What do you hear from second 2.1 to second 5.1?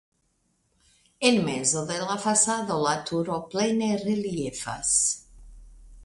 fasado la turo plene reliefas.